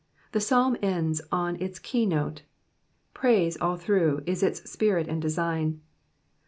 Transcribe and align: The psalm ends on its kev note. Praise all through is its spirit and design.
The 0.31 0.39
psalm 0.41 0.77
ends 0.81 1.21
on 1.31 1.57
its 1.61 1.77
kev 1.77 2.07
note. 2.07 2.41
Praise 3.13 3.55
all 3.61 3.77
through 3.77 4.23
is 4.25 4.41
its 4.41 4.67
spirit 4.67 5.07
and 5.07 5.21
design. 5.21 5.81